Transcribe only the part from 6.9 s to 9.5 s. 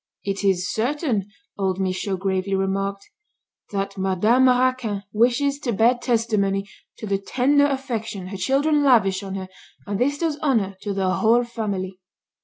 to the tender affection her children lavish on her,